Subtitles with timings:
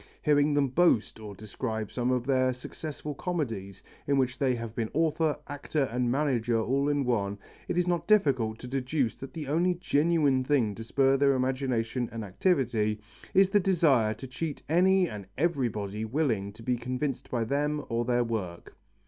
[0.23, 4.89] Hearing them boast, or describe some of their successful comedies in which they have been
[4.95, 9.47] author, actor and manager all in one, it is not difficult to deduce that the
[9.47, 12.99] only genuine thing to spur their imagination and activity
[13.35, 18.03] is the desire to cheat any and everybody willing to be convinced by them or
[18.03, 18.75] their work.